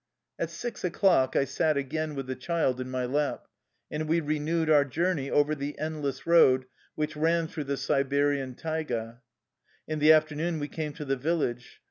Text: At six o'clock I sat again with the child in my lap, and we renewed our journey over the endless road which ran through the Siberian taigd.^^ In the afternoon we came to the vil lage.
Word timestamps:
At 0.39 0.49
six 0.49 0.83
o'clock 0.83 1.35
I 1.35 1.45
sat 1.45 1.77
again 1.77 2.15
with 2.15 2.25
the 2.25 2.33
child 2.35 2.81
in 2.81 2.89
my 2.89 3.05
lap, 3.05 3.45
and 3.91 4.07
we 4.09 4.19
renewed 4.19 4.67
our 4.67 4.83
journey 4.83 5.29
over 5.29 5.53
the 5.53 5.77
endless 5.77 6.25
road 6.25 6.65
which 6.95 7.15
ran 7.15 7.47
through 7.47 7.65
the 7.65 7.77
Siberian 7.77 8.55
taigd.^^ 8.55 9.19
In 9.87 9.99
the 9.99 10.11
afternoon 10.11 10.57
we 10.57 10.69
came 10.69 10.93
to 10.93 11.05
the 11.05 11.17
vil 11.17 11.35
lage. 11.37 11.79